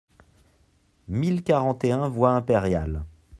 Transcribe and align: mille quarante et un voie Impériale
mille 1.09 1.43
quarante 1.43 1.83
et 1.83 1.91
un 1.91 2.09
voie 2.09 2.31
Impériale 2.31 3.05